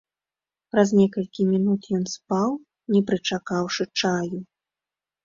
Праз 0.75 0.93
некалькі 0.99 1.43
мінут 1.49 1.81
ён 1.97 2.03
спаў, 2.13 2.49
не 2.95 3.01
прычакаўшы 3.11 3.83
чаю. 4.03 4.39